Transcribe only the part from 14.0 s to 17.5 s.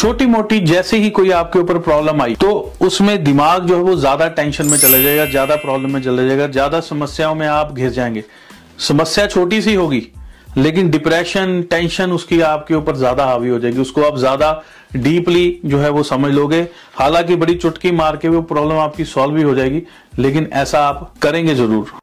आप ज़्यादा डीपली जो है वो समझ लोगे। हालाँकि